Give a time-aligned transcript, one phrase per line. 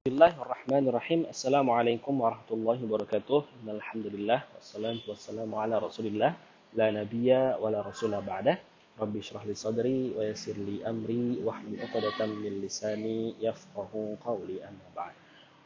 [0.00, 1.28] Bismillahirrahmanirrahim.
[1.28, 3.68] Assalamualaikum warahmatullahi wabarakatuh.
[3.68, 6.40] Alhamdulillah wassalatu wassalamu ala Rasulillah
[6.72, 8.56] la nabiyya wa la rasula ba'dah.
[8.96, 14.88] Rabbi shrah li sadri wa yassir li amri wahlul 'uqdatam min lisani yafqahu qawli amma
[14.96, 15.12] ba'd.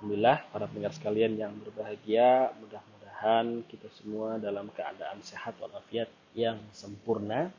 [0.02, 7.54] Alhamdulillah para pendengar sekalian yang berbahagia, mudah-mudahan kita semua dalam keadaan sehat walafiat yang sempurna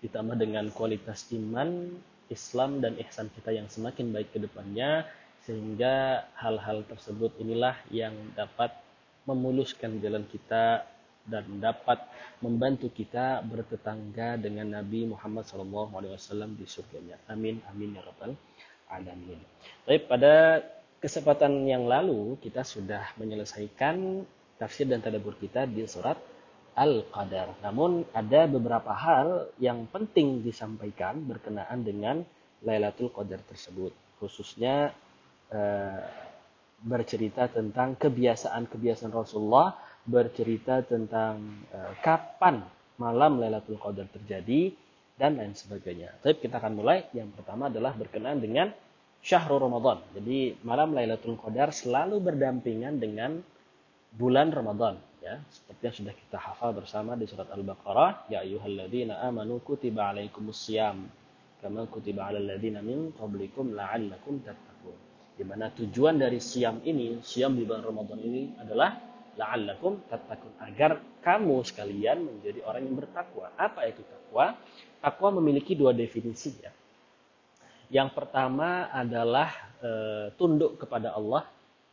[0.00, 1.92] ditambah dengan kualitas iman,
[2.32, 5.04] Islam dan ihsan kita yang semakin baik ke depannya
[5.44, 8.72] sehingga hal-hal tersebut inilah yang dapat
[9.28, 10.84] memuluskan jalan kita
[11.24, 12.04] dan dapat
[12.44, 17.16] membantu kita bertetangga dengan Nabi Muhammad SAW di surganya.
[17.32, 18.36] Amin, amin ya rabbal
[18.92, 19.40] alamin.
[19.88, 20.60] Baik, pada
[21.00, 24.24] kesempatan yang lalu kita sudah menyelesaikan
[24.60, 26.16] tafsir dan tadabbur kita di surat
[26.74, 27.64] Al-Qadar.
[27.64, 32.20] Namun ada beberapa hal yang penting disampaikan berkenaan dengan
[32.64, 33.92] Lailatul Qadar tersebut.
[34.18, 34.92] Khususnya
[36.84, 39.74] bercerita tentang kebiasaan-kebiasaan Rasulullah,
[40.04, 42.60] bercerita tentang uh, kapan
[43.00, 44.74] malam Lailatul Qadar terjadi
[45.16, 46.12] dan lain sebagainya.
[46.20, 47.08] Tapi kita akan mulai.
[47.16, 48.68] Yang pertama adalah berkenaan dengan
[49.24, 50.04] Syahrul Ramadan.
[50.12, 53.40] Jadi malam Lailatul Qadar selalu berdampingan dengan
[54.14, 59.58] bulan Ramadan ya seperti yang sudah kita hafal bersama di surat Al-Baqarah ya ayyuhalladzina amanu
[59.64, 61.08] kutiba alaikumusiyam
[61.58, 64.94] kama kutiba alal ladzina min qablikum la'allakum tattaqun
[65.34, 68.94] di mana tujuan dari siam ini, siam di bulan Ramadan ini adalah
[69.34, 73.50] la'allakum tattaqun agar kamu sekalian menjadi orang yang bertakwa.
[73.58, 74.54] Apa itu takwa?
[75.02, 76.70] Takwa memiliki dua definisi ya.
[77.90, 79.50] Yang pertama adalah
[79.82, 79.90] e,
[80.38, 81.44] tunduk kepada Allah,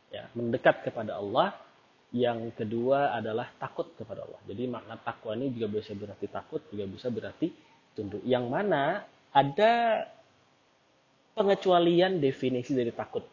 [0.08, 1.54] ya, mendekat kepada Allah.
[2.12, 4.40] Yang kedua adalah takut kepada Allah.
[4.44, 7.48] Jadi makna takwa ini juga bisa berarti takut, juga bisa berarti
[7.96, 8.20] tunduk.
[8.20, 9.72] Yang mana ada
[11.32, 13.24] pengecualian definisi dari takut.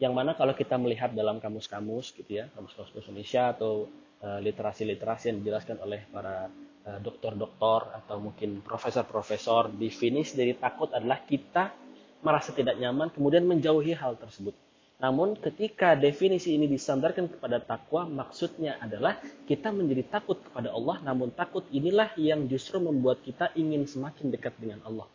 [0.00, 3.88] Yang mana kalau kita melihat dalam kamus-kamus gitu ya, kamus-kamus Indonesia atau
[4.24, 6.48] eh, literasi-literasi yang dijelaskan oleh para
[6.86, 11.72] uh, dokter-dokter atau mungkin profesor-profesor, definisi dari takut adalah kita
[12.20, 14.52] merasa tidak nyaman kemudian menjauhi hal tersebut.
[15.00, 19.16] Namun ketika definisi ini disandarkan kepada takwa, maksudnya adalah
[19.48, 24.52] kita menjadi takut kepada Allah, namun takut inilah yang justru membuat kita ingin semakin dekat
[24.60, 25.08] dengan Allah.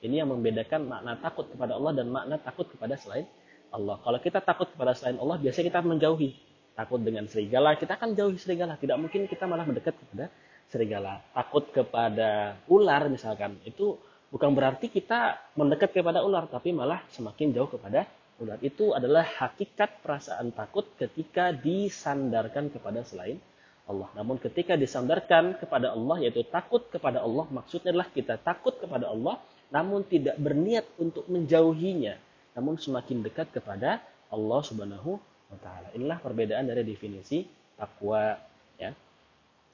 [0.00, 3.28] Ini yang membedakan makna takut kepada Allah dan makna takut kepada selain
[3.68, 4.00] Allah.
[4.00, 6.30] Kalau kita takut kepada selain Allah, biasanya kita menjauhi.
[6.72, 8.80] Takut dengan serigala, kita akan jauhi serigala.
[8.80, 10.32] Tidak mungkin kita malah mendekat kepada
[10.72, 11.20] serigala.
[11.36, 14.00] Takut kepada ular misalkan, itu
[14.32, 18.08] bukan berarti kita mendekat kepada ular, tapi malah semakin jauh kepada
[18.40, 18.56] ular.
[18.64, 23.36] Itu adalah hakikat perasaan takut ketika disandarkan kepada selain
[23.84, 24.08] Allah.
[24.16, 29.42] Namun ketika disandarkan kepada Allah yaitu takut kepada Allah maksudnya adalah kita takut kepada Allah
[29.70, 32.18] namun tidak berniat untuk menjauhinya
[32.54, 35.18] namun semakin dekat kepada Allah Subhanahu
[35.50, 35.90] wa taala.
[35.94, 38.38] Inilah perbedaan dari definisi takwa
[38.78, 38.94] ya.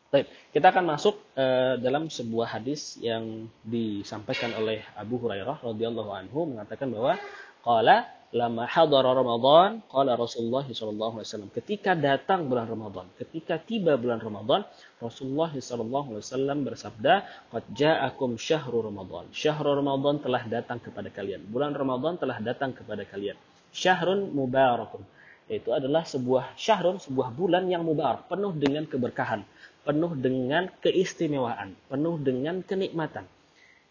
[0.07, 6.47] Baik, kita akan masuk uh, dalam sebuah hadis yang disampaikan oleh Abu Hurairah radhiyallahu anhu
[6.47, 7.19] mengatakan bahwa
[7.67, 11.51] qala lama hadara Ramadan, qala Rasulullah sallallahu alaihi wasallam.
[11.55, 14.67] Ketika datang bulan Ramadan, ketika tiba bulan Ramadan,
[14.99, 17.15] Rasulullah sallallahu alaihi wasallam bersabda,
[17.55, 21.47] "Qad ja'akum syahrul Ramadan." Syahrul Ramadan telah datang kepada kalian.
[21.47, 23.39] Bulan Ramadan telah datang kepada kalian.
[23.71, 25.05] Syahrun mubarakun.
[25.47, 29.47] Itu adalah sebuah syahrun, sebuah bulan yang mubarak, penuh dengan keberkahan,
[29.87, 33.31] penuh dengan keistimewaan, penuh dengan kenikmatan.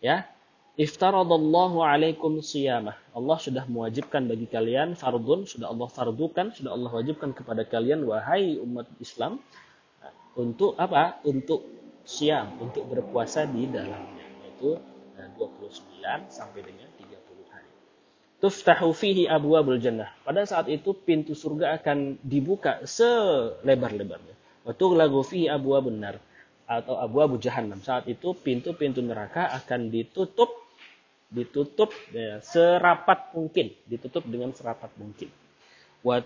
[0.04, 0.28] Ya,
[0.76, 3.00] Iftaradallahu alaikum siyamah.
[3.16, 8.60] Allah sudah mewajibkan bagi kalian fardun, sudah Allah fardukan, sudah Allah wajibkan kepada kalian wahai
[8.60, 9.40] umat Islam
[10.36, 11.24] untuk apa?
[11.24, 11.64] Untuk
[12.04, 14.28] siam, untuk berpuasa di dalamnya.
[14.44, 14.76] Yaitu
[15.40, 17.72] 29 eh, sampai dengan 30 hari.
[18.44, 20.12] Tuftahu fihi abwabul jannah.
[20.28, 24.36] Pada saat itu pintu surga akan dibuka selebar-lebarnya.
[24.68, 26.20] Wa tughlagu fihi abwabun nar
[26.68, 27.80] atau abu abu jahannam.
[27.80, 30.65] Saat itu pintu-pintu neraka akan ditutup
[31.30, 35.30] ditutup ya, serapat mungkin, ditutup dengan serapat mungkin.
[36.06, 36.22] Wa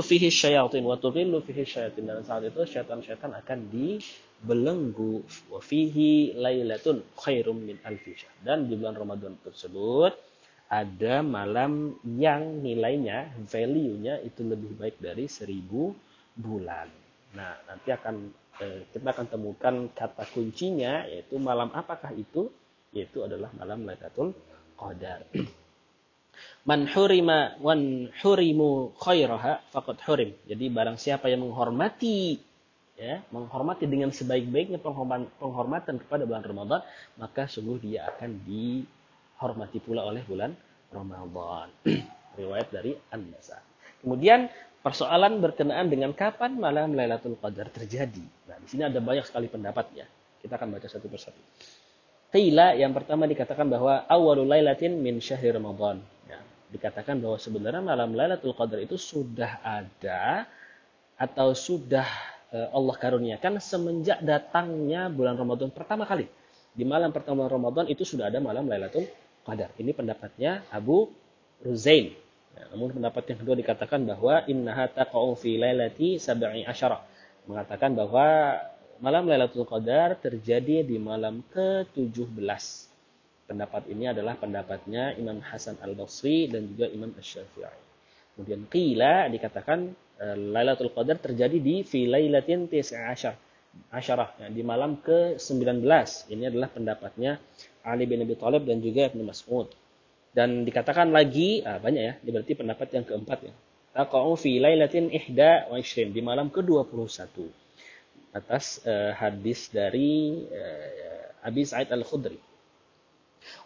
[0.00, 5.20] fihi syayatin wa fihi syayatin dan saat itu syaitan-syaitan akan dibelenggu
[5.52, 10.16] wa fihi lailatun khairum min alfi Dan di bulan Ramadan tersebut
[10.66, 15.94] ada malam yang nilainya, value-nya itu lebih baik dari seribu
[16.34, 16.90] bulan.
[17.36, 18.32] Nah, nanti akan
[18.64, 22.50] eh, kita akan temukan kata kuncinya yaitu malam apakah itu?
[22.92, 24.36] Yaitu adalah malam Lailatul
[24.76, 25.26] Qadar.
[26.68, 30.30] Man hurima wan hurimu khairaha faqad hurim.
[30.44, 32.36] Jadi barang siapa yang menghormati
[32.98, 34.80] ya, menghormati dengan sebaik-baiknya
[35.40, 36.80] penghormatan kepada bulan Ramadan,
[37.16, 40.52] maka sungguh dia akan dihormati pula oleh bulan
[40.90, 41.70] Ramadan.
[42.40, 43.56] Riwayat dari An-Nasa.
[44.04, 44.52] Kemudian
[44.84, 48.22] persoalan berkenaan dengan kapan malam Lailatul Qadar terjadi.
[48.46, 50.06] Nah, di sini ada banyak sekali pendapat ya.
[50.38, 51.40] Kita akan baca satu persatu.
[52.36, 56.04] Qila yang pertama dikatakan bahwa awalul lailatin min syahri Ramadan.
[56.28, 56.36] Ya,
[56.68, 60.44] dikatakan bahwa sebenarnya malam Lailatul Qadar itu sudah ada
[61.16, 62.04] atau sudah
[62.52, 66.28] eh, Allah karuniakan semenjak datangnya bulan Ramadan pertama kali.
[66.76, 69.08] Di malam pertama Ramadan itu sudah ada malam Lailatul
[69.40, 69.72] Qadar.
[69.80, 71.08] Ini pendapatnya Abu
[71.64, 72.12] Ruzain.
[72.52, 77.00] Ya, namun pendapat yang kedua dikatakan bahwa innaha taqa'u fi lailati sab'i asyara.
[77.48, 78.60] Mengatakan bahwa
[79.00, 82.32] malam Lailatul Qadar terjadi di malam ke-17.
[83.46, 87.78] Pendapat ini adalah pendapatnya Imam Hasan Al-Basri dan juga Imam Asy-Syafi'i.
[88.34, 93.36] Kemudian qila dikatakan uh, Lailatul Qadar terjadi di fi lailatin tis'asyar.
[93.92, 95.84] Asyarah, ya, di malam ke-19.
[96.32, 97.36] Ini adalah pendapatnya
[97.84, 99.68] Ali bin Abi Thalib dan juga Ibnu Mas'ud.
[100.32, 103.54] Dan dikatakan lagi, ah, banyak ya, ini berarti pendapat yang keempat ya.
[103.92, 107.65] Taqa'u fi lailatin ihda wa di malam ke-21
[108.36, 112.36] atas uh, hadis dari uh, Abi Sa'id Al-Khudri.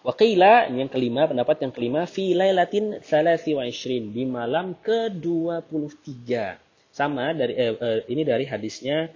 [0.00, 6.28] Waqila yang kelima, pendapat yang kelima fi lailatin 23 di malam ke-23.
[6.90, 9.08] Sama dari eh, eh, ini dari hadisnya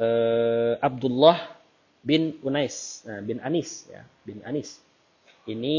[0.00, 1.56] eh, Abdullah
[2.04, 4.80] bin Unais, bin Anis ya, bin Anis.
[5.44, 5.76] Ini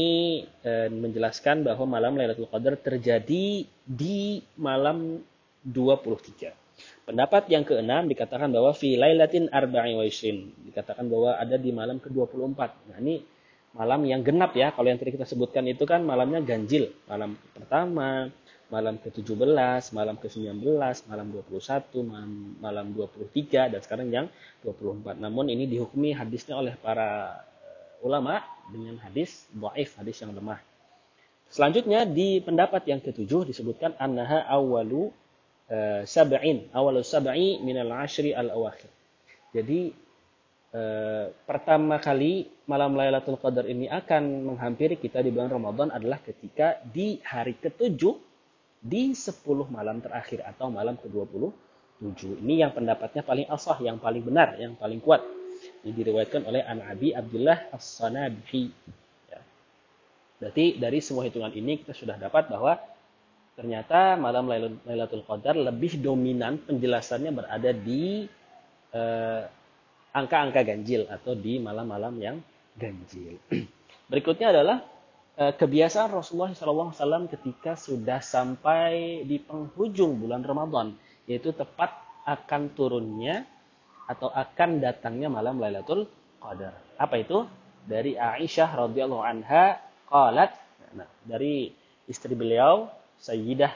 [0.94, 5.18] menjelaskan bahwa malam Lailatul Qadar terjadi di malam
[5.66, 6.65] 23.
[7.06, 12.60] Pendapat yang keenam dikatakan bahwa fi lailatin arba'i wa Dikatakan bahwa ada di malam ke-24.
[12.92, 13.24] Nah, ini
[13.72, 14.74] malam yang genap ya.
[14.76, 16.92] Kalau yang tadi kita sebutkan itu kan malamnya ganjil.
[17.08, 18.28] Malam pertama,
[18.66, 20.66] malam ke-17, malam ke-19,
[21.06, 24.26] malam 21, malam, malam 23, dan sekarang yang
[24.66, 25.22] 24.
[25.22, 30.58] Namun ini dihukumi hadisnya oleh para eh, ulama dengan hadis dhaif, hadis yang lemah.
[31.46, 35.14] Selanjutnya di pendapat yang ketujuh disebutkan annaha awalu
[35.66, 38.86] Eh, sab'in awal sab'i minal ashri al awakhir.
[39.50, 39.90] Jadi
[40.70, 46.78] uh, pertama kali malam Lailatul Qadar ini akan menghampiri kita di bulan Ramadan adalah ketika
[46.86, 48.14] di hari ketujuh
[48.78, 52.46] di 10 malam terakhir atau malam ke-27.
[52.46, 55.26] Ini yang pendapatnya paling asah, yang paling benar, yang paling kuat.
[55.82, 58.70] Ini diriwayatkan oleh An Abi Abdullah As-Sanabhi.
[59.34, 59.42] Ya.
[60.38, 62.78] Berarti dari semua hitungan ini kita sudah dapat bahwa
[63.56, 64.46] ternyata malam
[64.84, 68.28] Lailatul Qadar lebih dominan penjelasannya berada di
[68.92, 69.42] eh,
[70.12, 72.36] angka-angka eh, ganjil atau di malam-malam yang
[72.76, 73.40] ganjil.
[74.12, 74.84] Berikutnya adalah
[75.40, 80.92] eh, kebiasaan Rasulullah SAW ketika sudah sampai di penghujung bulan Ramadan,
[81.24, 81.96] yaitu tepat
[82.28, 83.48] akan turunnya
[84.04, 86.04] atau akan datangnya malam Lailatul
[86.38, 86.76] Qadar.
[87.00, 87.48] Apa itu?
[87.86, 89.78] Dari Aisyah radhiyallahu anha
[90.10, 90.50] qalat
[90.92, 91.70] nah, dari
[92.10, 93.72] istri beliau Sayyidah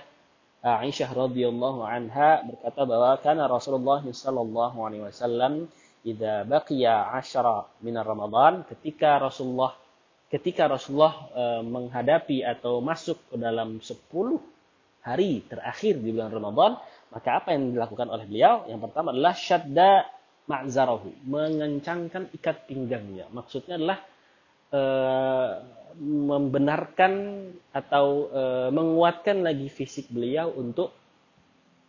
[0.61, 5.73] Aisyah radhiyallahu anha berkata bahwa karena Rasulullah sallallahu alaihi wasallam
[6.05, 9.73] idza baqiya 10 min Ramadan ketika Rasulullah
[10.29, 13.99] ketika Rasulullah e, menghadapi atau masuk ke dalam 10
[15.01, 16.77] hari terakhir di bulan Ramadan,
[17.11, 18.69] maka apa yang dilakukan oleh beliau?
[18.69, 19.93] Yang pertama adalah syadda
[20.47, 23.27] ma'zarahu, mengencangkan ikat pinggangnya.
[23.33, 23.99] Maksudnya adalah
[24.71, 24.81] e,
[25.99, 27.13] membenarkan
[27.75, 30.95] atau e, menguatkan lagi fisik beliau untuk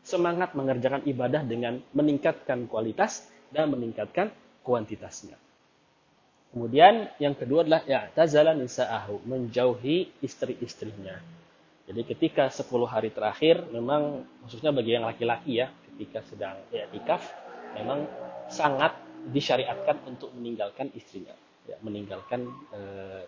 [0.01, 4.33] semangat mengerjakan ibadah dengan meningkatkan kualitas dan meningkatkan
[4.65, 5.37] kuantitasnya.
[6.51, 11.15] Kemudian yang kedua adalah ya tazala nisa'ahu, menjauhi istri-istrinya.
[11.87, 17.23] Jadi ketika 10 hari terakhir memang khususnya bagi yang laki-laki ya, ketika sedang i'tikaf
[17.77, 18.03] memang
[18.51, 18.97] sangat
[19.31, 21.35] disyariatkan untuk meninggalkan istrinya
[21.67, 22.81] ya, meninggalkan e,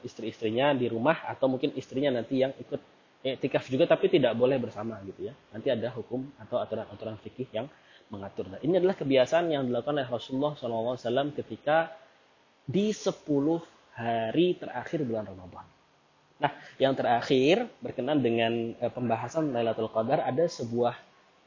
[0.05, 2.81] istri-istrinya di rumah atau mungkin istrinya nanti yang ikut
[3.23, 5.33] tikaf juga tapi tidak boleh bersama gitu ya.
[5.55, 7.71] Nanti ada hukum atau aturan-aturan fikih yang
[8.11, 8.51] mengatur.
[8.51, 11.95] Nah, ini adalah kebiasaan yang dilakukan oleh Rasulullah SAW ketika
[12.67, 13.23] di 10
[13.95, 15.65] hari terakhir bulan Ramadan.
[16.41, 20.95] Nah, yang terakhir berkenan dengan e, pembahasan Lailatul Qadar ada sebuah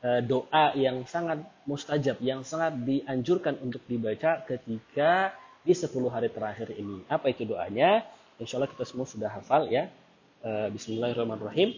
[0.00, 5.36] e, doa yang sangat mustajab, yang sangat dianjurkan untuk dibaca ketika
[5.66, 7.02] di 10 hari terakhir ini.
[7.10, 8.06] Apa itu doanya?
[8.38, 9.90] Insya Allah kita semua sudah hafal ya.
[10.46, 11.74] Eh, Bismillahirrahmanirrahim.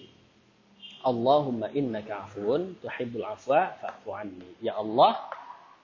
[1.00, 4.50] Allahumma innaka afun tuhibbul afwa fa'fu anni.
[4.58, 5.14] Ya Allah,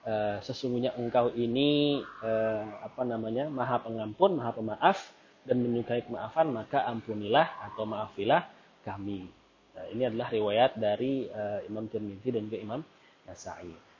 [0.03, 3.47] uh, sesungguhnya engkau ini uh, apa namanya?
[3.47, 4.99] Maha pengampun, Maha pemaaf
[5.47, 8.43] dan menyukai kemaafan, maka ampunilah atau maafilah
[8.83, 9.25] kami.
[9.71, 11.31] Nah, ini adalah riwayat dari
[11.67, 12.81] Imam Tirmidzi dan juga Imam
[13.23, 13.94] Nasai.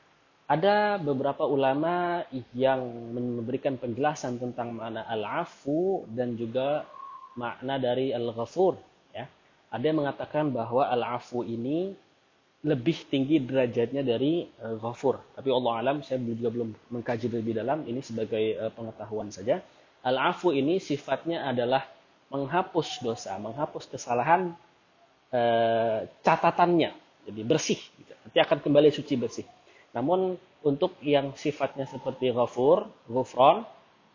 [0.46, 2.22] Ada beberapa ulama
[2.54, 2.78] yang
[3.10, 6.86] memberikan penjelasan tentang makna al-afu dan juga
[7.34, 8.78] makna dari al-ghafur.
[9.10, 9.26] Ya.
[9.74, 11.98] Ada yang mengatakan bahwa al-afu ini
[12.62, 15.18] lebih tinggi derajatnya dari uh, ghafur.
[15.34, 19.58] Tapi Allah alam saya juga belum mengkaji lebih dalam ini sebagai uh, pengetahuan saja.
[20.06, 21.82] Al-afu ini sifatnya adalah
[22.30, 24.54] menghapus dosa, menghapus kesalahan
[25.30, 26.94] uh, catatannya.
[27.26, 28.14] Jadi bersih, gitu.
[28.14, 29.46] nanti akan kembali suci bersih.
[29.96, 33.64] Namun untuk yang sifatnya seperti ghafur, ghufron,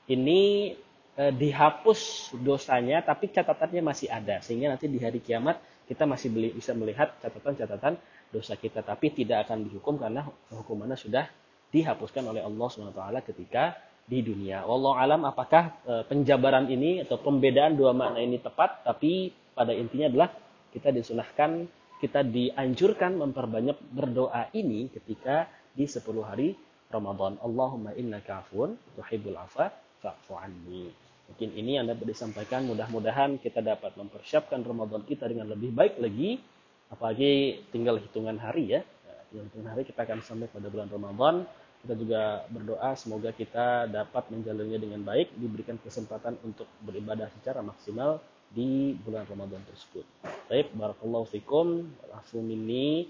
[0.06, 0.74] ini
[1.18, 4.38] eh, dihapus dosanya tapi catatannya masih ada.
[4.46, 5.58] Sehingga nanti di hari kiamat
[5.90, 7.98] kita masih beli, bisa melihat catatan-catatan
[8.30, 8.86] dosa kita.
[8.86, 10.24] Tapi tidak akan dihukum karena
[10.54, 11.26] hukumannya sudah
[11.74, 13.02] dihapuskan oleh Allah SWT
[13.34, 14.68] ketika di dunia.
[14.68, 18.84] Allah alam apakah e, penjabaran ini atau pembedaan dua makna ini tepat?
[18.84, 20.30] Tapi pada intinya adalah
[20.72, 21.68] kita disunahkan
[22.02, 26.54] kita dianjurkan memperbanyak berdoa ini ketika di 10 hari
[26.92, 27.40] Ramadan.
[27.40, 29.72] Allahumma innaka afun tuhibbul afa
[30.04, 30.92] fa'fu anni.
[31.32, 32.68] Mungkin ini yang dapat disampaikan.
[32.68, 36.44] Mudah-mudahan kita dapat mempersiapkan Ramadan kita dengan lebih baik lagi.
[36.92, 38.82] Apalagi tinggal hitungan hari ya.
[39.32, 41.48] Tinggal hitungan hari kita akan sampai pada bulan Ramadan.
[41.82, 48.22] Kita juga berdoa semoga kita dapat menjalannya dengan baik, diberikan kesempatan untuk beribadah secara maksimal
[48.54, 50.06] di bulan Ramadan tersebut.
[50.46, 51.90] Baik, barakallahu fikum,
[52.38, 53.10] minni.